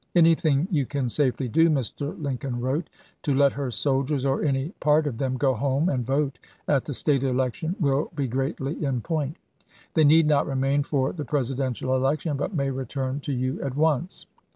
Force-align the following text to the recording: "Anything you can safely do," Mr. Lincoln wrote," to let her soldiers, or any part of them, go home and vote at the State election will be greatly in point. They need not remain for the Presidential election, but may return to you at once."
"Anything 0.15 0.67
you 0.71 0.87
can 0.87 1.09
safely 1.09 1.47
do," 1.47 1.69
Mr. 1.69 2.19
Lincoln 2.19 2.59
wrote," 2.59 2.89
to 3.21 3.35
let 3.35 3.51
her 3.53 3.69
soldiers, 3.69 4.25
or 4.25 4.43
any 4.43 4.69
part 4.79 5.05
of 5.05 5.19
them, 5.19 5.37
go 5.37 5.53
home 5.53 5.89
and 5.89 6.03
vote 6.03 6.39
at 6.67 6.85
the 6.85 6.93
State 6.95 7.21
election 7.21 7.75
will 7.79 8.09
be 8.15 8.27
greatly 8.27 8.83
in 8.83 9.01
point. 9.01 9.35
They 9.93 10.03
need 10.03 10.25
not 10.25 10.47
remain 10.47 10.81
for 10.81 11.13
the 11.13 11.23
Presidential 11.23 11.95
election, 11.95 12.35
but 12.35 12.55
may 12.55 12.71
return 12.71 13.19
to 13.19 13.31
you 13.31 13.61
at 13.61 13.75
once." 13.75 14.25